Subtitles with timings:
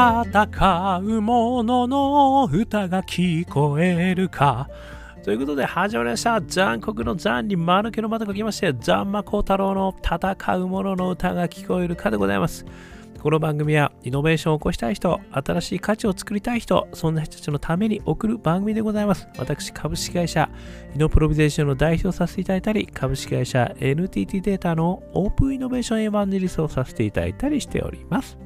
[0.00, 4.66] 戦う者の歌が聞こえるか。
[5.22, 6.40] ということで始まりました。
[6.40, 12.64] 残酷の残に間抜けのまた書きまして、ザンマコ太郎の戦う者の歌が聞こえるかでございます。
[13.20, 19.28] この番組はイノベーションを起こしたい人、新しい価値を作りたい人、そんな人たちのために送る番組でございます。
[19.36, 20.48] 私、株式会社
[20.94, 28.38] イノプロビゼーションの代表させていただいたり、株式会社 NTT データのオープンイノベーションエヴァンジリストをさせていただいたりしております。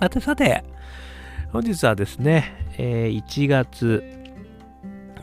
[0.00, 0.64] さてさて、
[1.52, 4.02] 本日はですね、えー、1月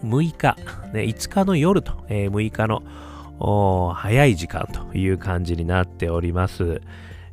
[0.01, 0.55] 6日、
[0.93, 6.81] ね、5日の夜と、えー、6日の早い時間という感じになっております。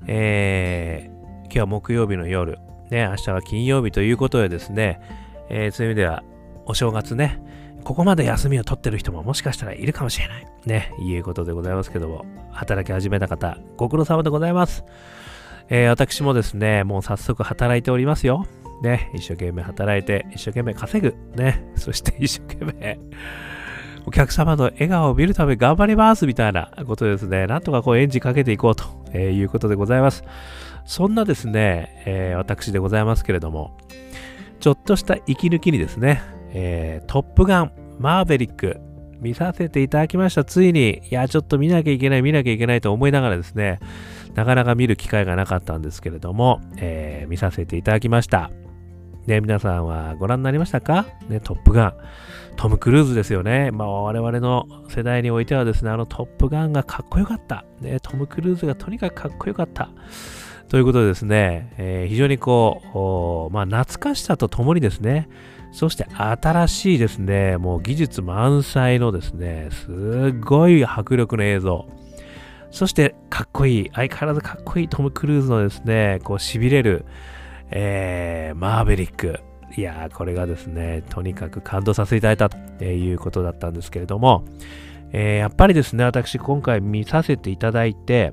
[0.07, 2.59] えー、今日は木曜日の夜、
[2.91, 5.01] ね、明日は金曜日ということでですね、
[5.49, 6.25] えー、そういう意味では
[6.67, 7.41] お正月ね、
[7.85, 10.47] ここまで休みを取ってる人ももしかしたらいるかもしれない。
[10.67, 14.85] ね、いうことでございますけども、働き始めた方、ご苦労様でございます。
[15.71, 18.47] えー、私もですね、もう早速働いておりますよ。
[18.83, 21.17] ね、一生懸命働いて、一生懸命稼ぐ。
[21.35, 22.99] ね、そして 一生懸命、
[24.07, 27.47] お客様の笑顔を見るため頑張りますみたいなことですね。
[27.47, 30.25] なんとかこうエンジンかけていこうと、えいうことでございます。
[30.87, 33.77] そんなですね、えー、私でございますけれども、
[34.61, 38.81] ちょっとした息抜きにですね、えー、トップガン、マーベリック、
[39.21, 40.45] 見させていただきました。
[40.45, 43.81] ついに、いや、ちょっと見なきゃいけない、見なきゃいけないと思いながらですね、
[44.39, 48.53] なかなか見る機会がなかったんですけれども、えー、見させていただきました。
[49.27, 51.07] ね、皆さんはご覧になりましたか？
[51.29, 51.95] ね、トップガン。
[52.55, 53.73] トム・クルーズですよね。
[53.73, 57.65] まあ、我々の世代においてはですね、あのトップガンがかっこよかった。
[57.81, 59.91] ね、トム・クルーズがとにかくかっこよかった。
[60.69, 65.29] ということでですね、えー、非常にこう、まあ、懐かしさとともにですね、
[65.73, 71.89] そして新しいですね、もう技術満載のですね、すごい迫力の映像。
[72.71, 77.05] そしてかっこいい、相変わらずかっこいいトム・クルーズのですね、こう痺れる、
[77.71, 79.41] えー、マーベリック。
[79.77, 84.45] いやー、これがですね、とにかく感動させていただいたということだったんですけれども、
[85.13, 88.33] えー、やっぱりですね、私今回見させていただいて、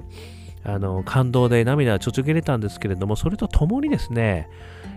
[0.64, 4.50] あの、感動で涙がちょちょげれたんですけれども、それとともにですね、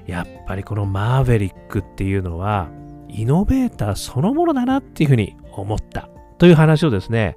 [0.07, 2.69] やっぱりこのマーベリックっていうのは、
[3.09, 7.37] イノベーターそのものだなっていうふうに思ったという話をですね、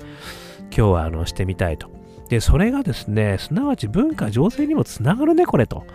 [0.75, 1.89] 今日はあのしてみたいと。
[2.29, 5.85] で、それがですね、すなわち文化情勢にもつながるね、これと。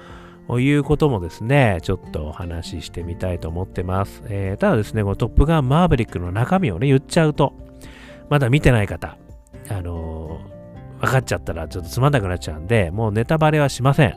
[0.61, 4.23] いうこともですね、ちょっとお話ししてみたいと思ってます。
[4.29, 7.53] えー、ただですね、このトップガンマーヴェリックの中身をね、言っちゃうと、
[8.29, 9.17] まだ見てない方、
[9.69, 14.15] あのー、分かっちゃったらちょっとつまんなくなっちゃうんで、もうネタバレはしません。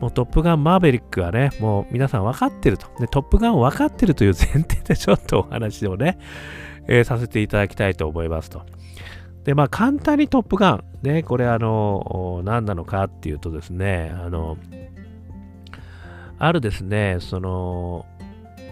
[0.00, 2.86] もうトップガンマーヴェリックはね、もう皆さん分かってると。
[3.00, 6.18] で、トップガンを分かってるという前提でちょっとお話をね、
[6.86, 8.62] えー、させていただきたいと思いますと。
[9.46, 14.58] で、まあ簡単にトップガン、ね、これあの、何なのかっていうとですね、あの、
[16.38, 18.06] あるですね、その、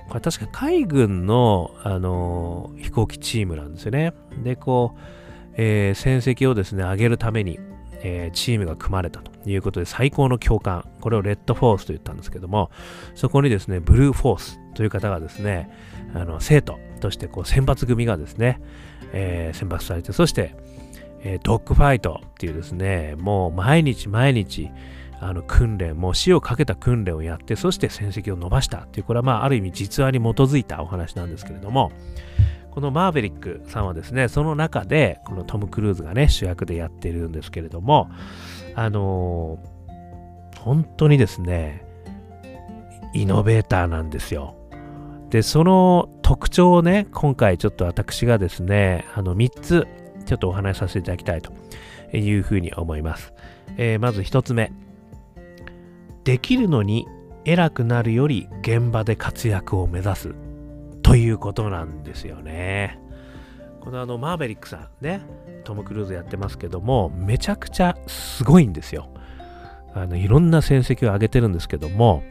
[0.08, 4.14] これ確か海軍の、あの飛行機チームなんですよね。
[4.42, 5.00] で、こう、
[5.56, 7.60] えー、戦績をですね、上げるために、
[8.02, 12.72] え、チームが組まれたということで、最高の教官、これをレッドフォースと言ったんですけども、
[13.14, 15.70] そこにですね、ブルーフォースという方がですね、
[16.14, 18.60] あの生徒としてこう選抜組がですね、
[19.12, 20.54] えー、選抜されて、そして、
[21.24, 24.70] えドッグファイトっていうですね、もう毎日毎日、
[25.20, 31.92] あの訓練、もう死をかけた訓練をやって、そして戦績を伸ばしたっていう、これはまあある意味実話に基づいたお話なんですけれども、
[32.70, 38.10] このマーヴェリックさんはですね、その中で、このトム・クルーズがね、主役でやってるんですけれども、
[38.74, 41.86] あのー、本当にですね、
[43.14, 44.56] イノベーターなんですよ。
[45.34, 49.88] で、その特徴をね、今回ちょっと私がですね、あの3つ、
[50.26, 51.52] ちょっとお話しさせていただきたいと
[52.16, 53.34] いうふうに思います。
[53.76, 54.70] えー、まず1つ目。
[56.22, 57.08] できるのに
[57.44, 60.34] 偉くなるより現場で活躍を目指す
[61.02, 63.00] ということなんですよね。
[63.80, 65.20] このあのマーベリックさんね、
[65.64, 69.08] トム・クルーズやってますけども、めちゃくちゃすごいんですよ。
[69.94, 72.22] あのいろんな戦績を上げてるんですけども、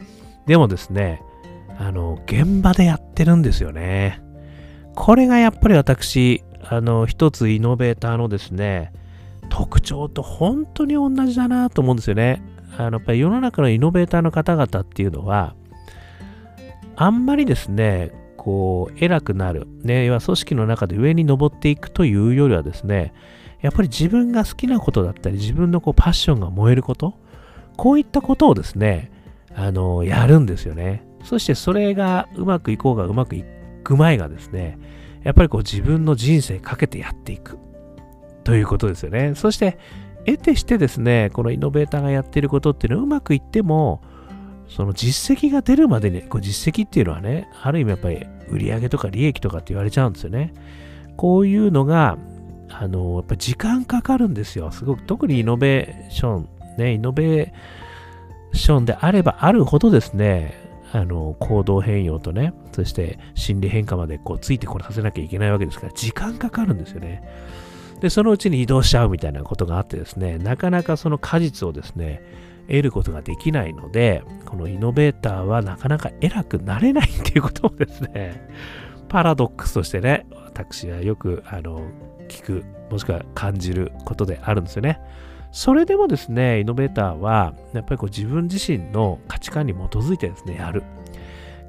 [0.46, 1.22] でもですね、
[1.78, 4.22] あの現場でやってるんですよね。
[4.96, 8.94] これがやっぱり私、あの一つイノベーターのですね、
[9.50, 12.42] 特徴と本当に同じだなと思うんですよね。
[12.78, 15.56] あのやっぱり世の中のイノベーターの方々っていうのは、
[16.96, 23.14] あんまりですね、こう、偉くなる、ね、要は組織の中で上に登っていくというよりはですね、
[23.62, 27.16] やっぱり自分が好きなことだったり、自分のこうパッションが燃えること、
[27.78, 29.12] こういったことをですね、
[29.56, 31.04] あの、やるんですよね。
[31.24, 33.44] そしてそれがうまくいこうがうまくい
[33.84, 34.78] く前がですね、
[35.24, 37.58] やっぱりこう自分の人生かけてやっていく
[38.44, 39.34] ということですよね。
[39.36, 39.78] そして、
[40.26, 44.02] 得てしてですね、このイノベーターがやっていることっていうのはうまくいっても、
[44.70, 50.54] その実績が出るまでに、こう実績っていうのはね、ある意味やっぱり売り上げとか利益とかって言われちゃうんですよね。
[51.18, 52.18] こういうのが、
[52.70, 54.72] あの、やっぱ時間かかるんですよ。
[54.72, 60.54] すごく、特にイノベーション、ね、イノベーションであればあるほどですね、
[60.94, 67.24] あの、行動変容とね、そして心理変化までこうついてこさせなきゃいけないわけですから、時間かかるんですよね。
[68.00, 72.22] で、そのうちに移動しちゃうみたいなことがあってですね、なかなかその果実をですね、
[72.68, 78.48] 得ることができないので、このイノベーターはなかなか偉くなれないっていうこともですね、
[79.10, 81.82] パラドックスとしてね、私はよくあの
[82.28, 85.00] 聞く、もしくは感じることであるんですよね。
[85.54, 90.84] それでもですね、イノベーターは、やっぱりこう自分自身の価値観に基づいてですね、やる。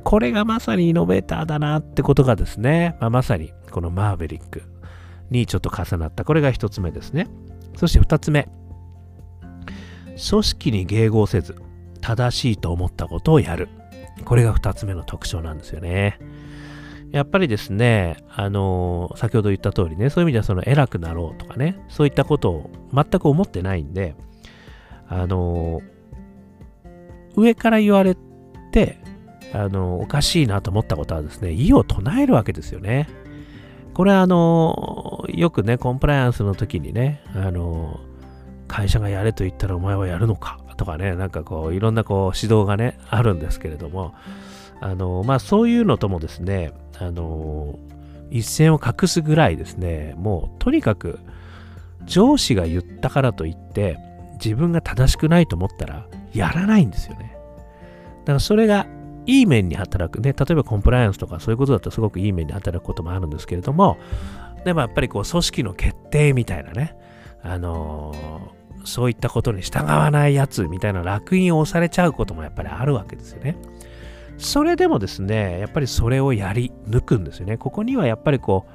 [0.02, 4.62] これがまさにイノベーターだなってことがですね、まあ、まさにこのマーベリック
[5.30, 6.24] にちょっと重なった。
[6.24, 7.28] これが一つ目ですね。
[7.76, 8.48] そして二つ目。
[10.30, 11.54] 組織に迎合せず、
[12.00, 13.68] 正しいと思ったことをやる。
[14.24, 16.18] これが二つ目の特徴なんですよね。
[17.14, 24.16] やっぱりですね、あのー、先ほど言った通りね、そういう意味ではその偉くなろうとかね、そういったことを全く思ってないんで、
[25.06, 28.16] あのー、上から言われ
[28.72, 28.98] て、
[29.52, 33.08] あのー、おかしいなと思ったことはですね、意を唱えるわけですよね。
[33.94, 38.00] これはあのよくね、コンプライアンスの時にね、あの
[38.66, 44.14] 会社がやれと言ったらお前はやるのかとかね、なんかこう、いろんなこう指導がね、あるんですけれども、
[44.80, 47.78] あのまあそういうのともですね、あの
[48.30, 51.18] 一線を画すぐらいですね、もうとにかく
[52.04, 53.98] 上司が言ったからといって
[54.34, 57.36] 自分が正しくないと思ったらやらないんですよね。
[58.20, 58.86] だからそれが
[59.26, 63.98] いい面に働くね、例えばコンプライアンスとかそういうことだとすごくいい面に働くこともあるんですけれども、
[64.64, 66.96] でもやっぱりこう組織の決定みたいなね、
[67.42, 73.56] あのー、そういったことに従わないやつみたいな烙印を押されちゃうこともやっぱりあるわけですよね。
[74.38, 77.56] それでもですね、やっぱりそれをやり抜くんですよね。
[77.56, 78.72] ここにはやっぱりこう、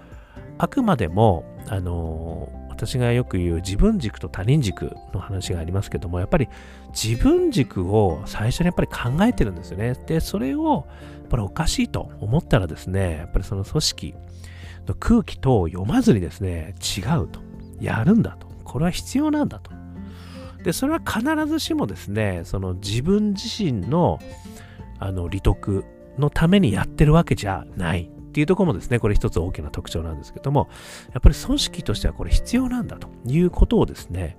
[0.57, 6.47] あくまでも、あのー、私がよく言う自分軸と他人軸の話がありますけども、やっぱり
[6.93, 9.95] 自分軸を最初にやっぱり考えてるんですよね。
[10.07, 10.87] で、それを
[11.19, 14.15] やっぱりおかしいと思ったらですね、やっぱりその組織
[14.87, 17.41] の空気と読まずにですね、違うと。
[17.79, 18.47] やるんだと。
[18.63, 19.71] これは必要なんだと。
[20.63, 24.19] で、それは必ずしもですね、その自分自身の
[24.99, 25.85] あの利得
[26.17, 30.69] のためにやってるわけじゃないっていうところもですね、これ一つ大きな特徴なんですけども、
[31.13, 34.37] やっぱり組織としてはこれ必要なんだということをですね、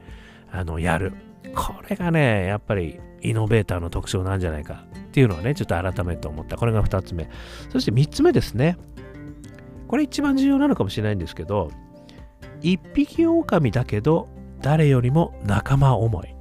[0.53, 1.13] あの、やる。
[1.55, 6.57] これがね、やっぱりイノベーターの特徴なんじゃないかっていうのはね、ちょっと改めて思った。
[6.57, 7.29] これが二つ目。
[7.71, 8.77] そして三つ目ですね。
[9.89, 11.73] これ一番重要なのかもしれないんですけど、
[12.63, 14.29] 一匹狼だけど、
[14.61, 16.35] 誰よりも仲間思いっ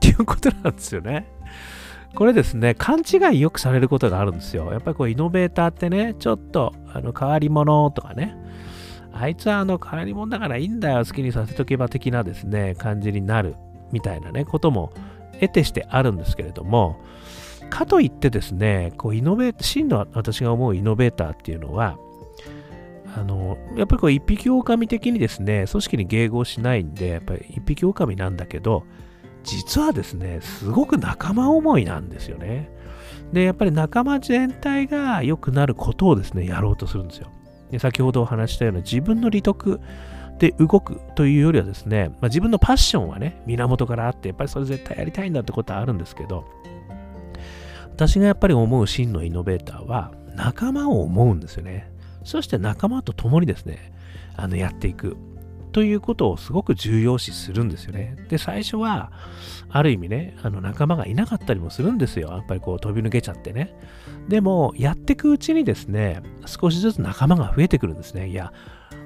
[0.00, 1.26] ていうことなんですよね。
[2.14, 4.70] これですね、勘違いよくされることがあるんですよ。
[4.72, 8.36] やっぱりこう、イノベーターってね、ちょっと、あの、変わり者とかね、
[9.12, 13.56] あいつはあの、変わり者だからいいんだよ、好きにさせとけば的なですね、感じになる、
[13.92, 14.92] みたいなね、ことも、
[15.40, 17.00] 得てしてあるんですけれども、
[17.68, 21.98] かといってですね、こう、イノベーター、真の私が思うイノベーターっていうのは、
[23.16, 28.84] あの、やっぱりこう、一匹狼的にですね、組織に迎合しないんで、やっぱり一匹狼なんだけど、
[29.44, 32.70] 実はですね、すごく仲間思いなんですよね。
[33.32, 37.28] で、やっぱり仲間全体が良くなることをですね、やろうとするんですよ。
[37.70, 39.80] で先ほどお話したような自分の利得
[40.38, 46.44] で動くというよりはですね、まあ、自分のパッションはね、源からあって、やっぱりそれ絶対やりたいんだってことはあるんですけど、
[47.92, 51.90] 私がやっぱり思う真のイノベーターは仲間を思うんですよね。
[52.24, 53.92] そして仲間と共にですね、
[54.36, 55.16] あのやっていく。
[55.74, 58.16] ということをすごく重要視するんですよね。
[58.28, 59.10] で、最初は、
[59.68, 62.28] ある意味ね、あの仲間がいなかったりもするんですよ。
[62.28, 63.74] やっぱりこう飛び抜けちゃってね。
[64.28, 68.28] でも、やっていくうちにですね、少しずつ仲間が増えてくるんですね。
[68.28, 68.52] いや、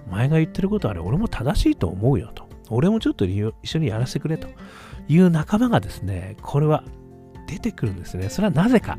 [0.08, 2.46] お前が言ってることはね、俺も正しいと思うよと。
[2.68, 4.46] 俺もちょっと一緒にやらせてくれと
[5.08, 6.84] いう仲間がですね、これは
[7.46, 8.28] 出てくるんですね。
[8.28, 8.98] それはなぜか。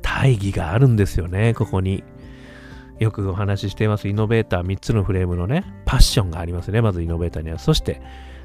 [0.00, 2.02] 大義があるんですよね、ここに。
[2.98, 6.80] よくお話ししていますイノベーター3つのフレームのね、パッションがありますね。
[6.80, 7.58] まずイノベーターには。
[7.58, 8.00] そして、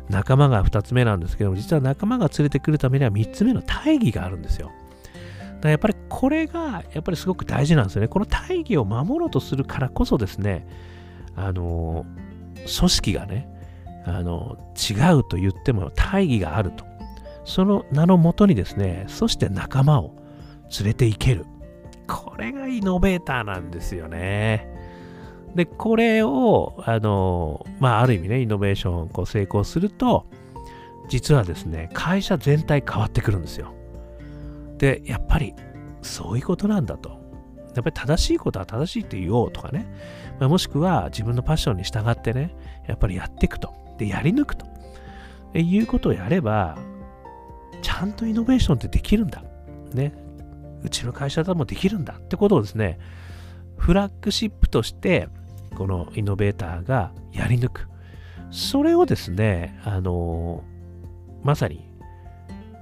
[0.10, 4.68] 仲間が2つ目なんですけども、実は仲間が連れてくるためには3つ目の大義があるんですよ。
[4.68, 8.08] だからやっぱりこれがやっぱりすごく大事なんですよね。
[8.08, 10.68] この大義を守ろうとするからこそですね、
[11.36, 12.06] あの、
[12.56, 13.48] 組織がね、
[14.06, 16.86] あの、違うと言っても大義があると。
[17.46, 20.16] その名のもとにですね、そして仲間を
[20.80, 21.46] 連れていける。
[22.10, 24.68] これがイノベーターなんですよね。
[25.54, 30.26] で、これを、あの、まあ、ある意味ね、イノベーションこう成功すると、
[31.08, 33.74] 実はですね、会社全体変わってくるんですよ。
[34.78, 35.54] で、やっぱり
[36.02, 37.20] そういうことなんだと。
[37.76, 39.88] やっぱり正しいことは正しいって言おうとかね、
[40.40, 42.56] まあ、もしくは自分のパッションに従ってね、
[42.88, 43.74] やっぱりやっていくと。
[43.98, 44.66] で、やり抜くと。
[45.54, 46.78] いうことをやれば、
[47.82, 49.44] ちゃんとイノベーションってできるんだ。
[49.94, 50.14] ね。
[50.84, 53.00] うちの会社でもできるんだってことをですね、
[53.78, 55.30] フラッグシップとして、
[55.76, 57.88] このイノベーターがやり抜く。
[58.52, 60.64] それをですね、あの
[61.44, 61.88] まさに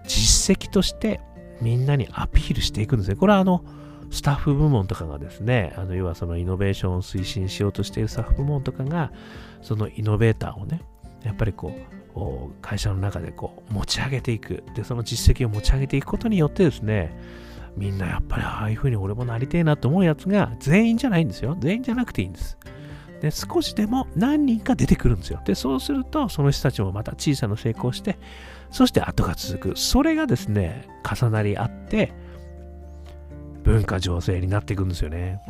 [0.08, 1.20] 実績として
[1.62, 3.16] みんなにアピールしていくんですね。
[3.16, 3.64] これはあの、
[4.10, 9.12] スタッフ部門とかがですね、あの要はそのイノベーションを推進しようとしているスタッフ部門とかが、
[9.62, 10.82] そのイノベーターをね、
[11.24, 11.74] やっぱりこ
[12.16, 14.64] う、会社の中でこう持ち上げていく。
[14.76, 17.16] で、その実績を持ち上げていくことによってですね、
[17.78, 21.56] みんなやっぱりああいう風に俺もなりてえなと思うやつが全員じゃないんですよ。
[21.60, 22.58] 全員じゃなくていいんです。
[23.22, 25.42] で、少しでも何人か出てくるんですよ。
[25.46, 28.18] で、そうすると、その人たちもまた小さな成功して、
[28.72, 29.78] そして後が続く。
[29.78, 32.14] それがですね、重なり合って、
[33.64, 35.42] 文化情勢になっていくんですよね。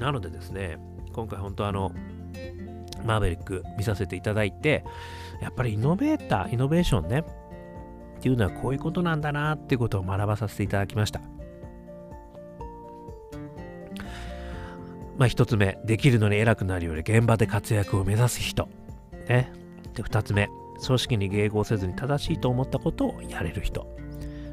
[0.00, 0.78] なのでですね、
[1.12, 1.92] 今回本当あの、
[3.04, 4.84] マーベリック見させていただいて、
[5.40, 7.24] やっぱりイノベーター、イノベーションね、
[8.16, 11.20] っていうのはこういうことなんだなっていうことを学ばさせていただきました。
[15.16, 18.68] まあ一つ目、できるのに偉くなるより現場で活躍を目指す人。
[19.28, 19.52] ね。
[19.94, 20.48] で、二つ目、
[20.84, 23.86] 組織に迎合せずに正しいと思ったことをやれる人。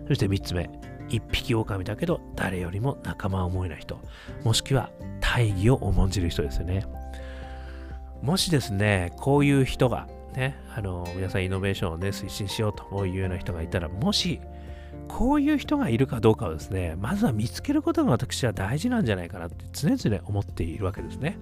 [0.08, 0.70] そして三つ目、
[1.10, 4.00] 一匹狼だけど誰よりも仲間思いない人。
[4.44, 6.86] もしくは大義を重んじる人ですよね。
[8.22, 14.40] もしですね、こういう人が、ね、あの、皆さんイノベーションをね、推進しようというような人がいたら、もし、
[15.08, 21.38] こういう人がいるかどうかをですね、まずは見つけることが私は大事なんじゃないかなって常々思っているわけですね。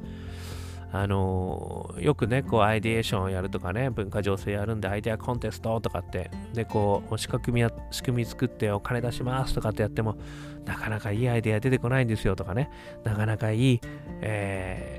[0.91, 10.17] あのよくね、こう、アイディエーションをやるとかね、文化情勢やるんで、アイデアコンテストとかって、で、こう、仕組みや、仕組み作ってお金出しますとかってやっても、
[10.65, 12.71] なかなかいいアイデア出てこないんですよとかね、
[13.03, 13.81] なかなかいい、
[14.21, 14.98] え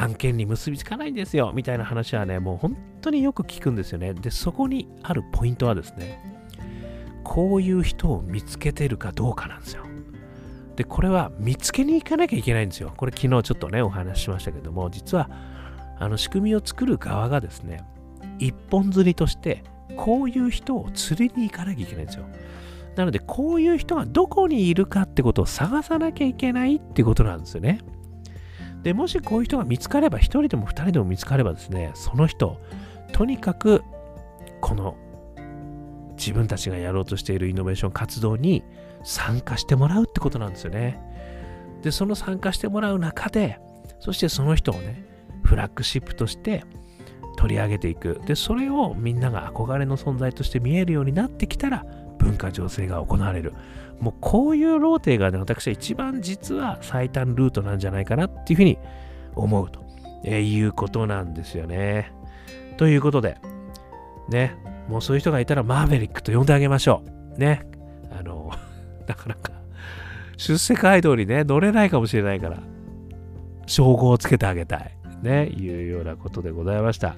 [0.00, 4.14] 案件に結びつかないんですよみたいな話はね、もう本当によく聞くんですよね。
[4.14, 6.18] で、そこにあるポイントはですね、
[7.22, 9.84] こういう人を見つけてるかどうかなんですよ。
[10.76, 12.92] で、これは見つけに行かなきゃいけないんですよ。
[12.96, 15.28] これ昨日ちょっとね、お話ししましたけども、実は、
[15.98, 17.84] あの仕組みを作る側がですね、
[18.38, 19.62] 一本釣りとして、
[19.96, 22.24] こういう人を釣りに行かなきゃいけないんですよ。
[22.96, 27.80] なので、こういう人がどこにいるかってことを探さなきゃいけないってことなんですよね。
[28.82, 32.58] で、もしこういう人が見つかれば、1人でも2人でも見つかればですね、その人、
[33.12, 33.82] とにかく、
[34.60, 34.96] この
[36.16, 38.62] 自分たちがやろうとしているイノベーション活動に
[39.04, 41.00] 参加してもらうってことなんですよね。
[41.82, 43.58] で、その参加してもらう中で、
[44.00, 45.04] そしてその人をね、
[45.42, 46.64] フラッグシップとして
[47.36, 48.20] 取り上げていく。
[48.26, 51.84] で、それをみんなが憧れの存在として見えるようになってきたら、
[52.18, 53.54] 文化情勢が行われる。
[54.00, 58.78] もうこういうローテがね、私は一番実は最短ルートなんじゃないかなっていうふうに
[59.34, 59.80] 思うと、
[60.24, 62.12] えー、いうことなんですよね。
[62.76, 63.38] ということで、
[64.30, 64.56] ね、
[64.88, 67.02] もうそういう人がいたらマーヴェリックと呼んであげましょ
[67.36, 67.38] う。
[67.38, 67.66] ね。
[68.10, 68.50] あの、
[69.06, 69.52] なかなか
[70.36, 72.58] 出世街道にね、乗れないかもしれないから、
[73.66, 74.96] 称号をつけてあげたい。
[75.22, 77.16] ね、いうようなことでございました。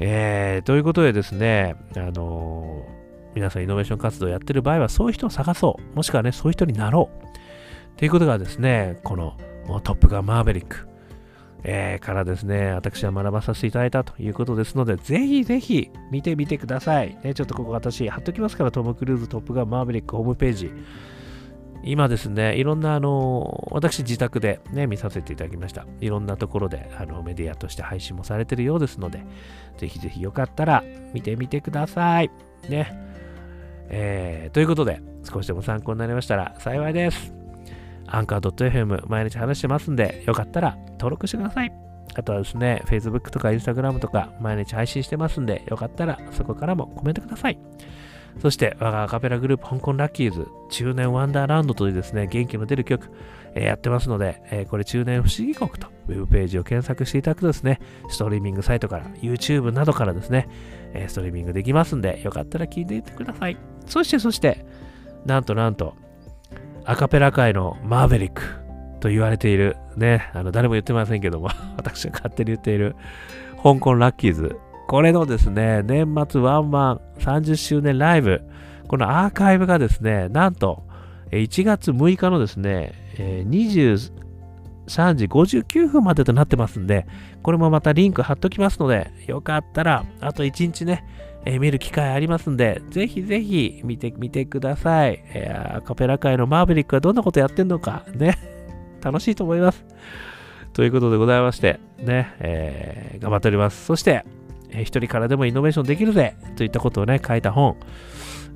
[0.00, 2.97] えー、ということでですね、あのー、
[3.38, 5.96] 皆さんイノベーション活動やってる場合はそういう人を探そう。
[5.96, 7.96] もしくはね、そういう人になろう。
[7.96, 9.36] ということがですね、この
[9.84, 10.88] トップガンマーヴェリック、
[11.62, 17.16] えー、からですね、私は学ばさせていただいたということですので、ぜひぜひ見てみてください。
[17.22, 20.72] ね、ちょっとここ私貼っときますから、トム・クルーズトップガンマーヴェリックホームページ。
[21.84, 25.86] 今ですね、いろんなあの、私自宅でね、見させていただきました。
[26.00, 29.22] いろんなところであのメディアとして配信もされてるようですので、
[29.76, 30.82] ぜひぜひよかったら
[31.14, 32.30] 見てみてください。
[32.68, 33.07] ね。
[33.88, 37.32] えー、ということで、少しでも参考になりましたら幸いです。
[38.06, 41.72] アンカー .fm 毎日話してますんで、よかったら登録してください。
[42.14, 47.58] あとはですね、Facebook とか Instagram とか毎日配信してますんで、よかったらそこからもコメントください。
[48.40, 53.10] そして、我がアカペラグループ香港ラッキーズ中年ワンダーランドというですね、元気の出る曲、
[53.54, 60.48] えー、やってますので、えー、これ中年不思議国とウェブページを検索していただくとですね、ストリーミングサイトから YouTube などからですね、
[61.08, 63.56] ストリーミングできますんで、よかったら聞いていってください。
[63.86, 64.64] そして、そして、
[65.24, 65.94] なんとなんと、
[66.84, 68.42] アカペラ界のマーヴェリック
[69.00, 72.96] と言われている、ね、あの誰も言ってませんけども、 私が勝手に言っている
[73.62, 74.56] 香港ラッキーズ。
[74.86, 78.40] これのですね、年末ワンマン30周年ライブ、
[78.86, 80.82] このアーカイブがですね、なんと
[81.30, 82.92] 1月6日のですね、
[84.88, 87.06] 3時59分までとなってますんで、
[87.42, 91.04] これもまたリンク貼っときますので、よかったら、あと1日ね、
[91.44, 95.22] えー見る機会ありますんで、ぜひぜひ見てみてください。
[95.32, 98.36] えーアカペラ界のマーヴェリックはどんなことやってんのか、ね、
[99.02, 99.84] 楽しいと思います。
[100.72, 103.84] ということでございまして、ね、えー頑張っております。
[103.84, 104.24] そして、
[104.70, 107.76] えー一人からでもイノベーションできるぜといったことをね、書いた本、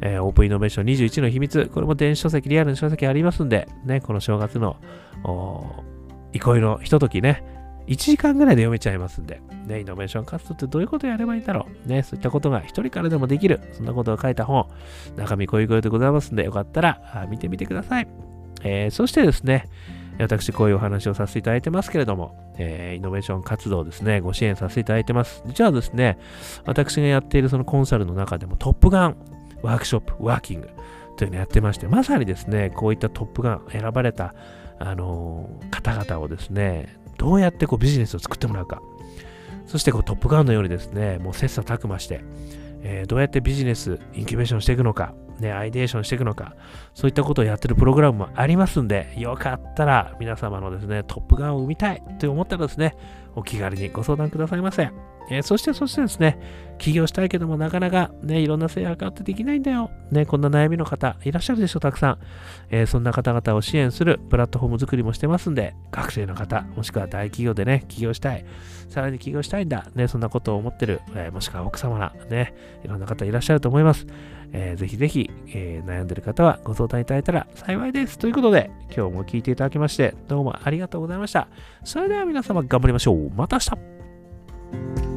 [0.00, 4.76] えーオープンイノベーション21の秘密、これも電子書籍、リアルの書籍ありますんで、ね、この正月の
[6.32, 7.44] 憩いのひとときね、
[7.86, 11.88] 1時間ぐらいで読めちゃいますんで、ね、イノベーション活動ってどういうことやればいいんだろう。
[11.88, 13.60] ね、そういったことが一人からでもできる。
[13.72, 14.68] そんなことを書いた本、
[15.16, 18.08] 中身こういう声でございますんで、よかったら見てみてください。
[18.62, 19.68] えーそしてですね、
[20.18, 25.42] 私こういうお話をさせていただいてますけれども、えーイノベーション活動ですね、ご支援させていただいてます。
[25.46, 26.18] 実はですね、
[26.64, 29.16] 私がやっているそのコンサルの中でもトップガン
[29.62, 30.70] ワークショップ、ワーキング
[31.16, 34.34] というのをやってまして、まさにですね、こういったトップガン選ばれた、
[34.84, 38.82] あの方々をですね、どうやってこうビジネスを作ってもらうか。
[39.66, 42.22] そしてこうトップガンのようにですね、もう切磋琢磨して、
[42.82, 46.54] えーどうやってビジネス、インキュベーションしていくのか、ね、アイデーションしていくのか、
[46.94, 52.96] そういったことをやってるプログラムもありますんで、よかったら皆様のですね、トップガンを生みたいと思ったらですね、
[53.34, 54.90] お気軽にご相談くださいませ。
[55.30, 56.38] えーそして、そしてですね、
[56.78, 59.90] 起業したいけどもなかなかね、いろんな制約あってできないんだよ。
[60.10, 62.18] ね、こんな悩みの方いらっしゃるでしょ、たくさん。
[62.70, 68.44] えーそんな方々を支援するプラットフォーム作りもしてますんで、学生の方、もしくは大企業でね、起業したい、
[68.88, 74.06] さらに起業したいんだ、ね、そんなことを思ってる、えーもしくは奥様な、ね、いろんな方いらっしゃると思います。
[74.52, 78.18] えーぜひぜひ、えー悩んでる方はご相談いただいたら幸いです。
[78.18, 81.48] ということで、今日も聞いていただきまして、どうもありがとうございました。
[81.84, 83.30] それでは皆様頑張りましょう。
[83.34, 85.11] また明日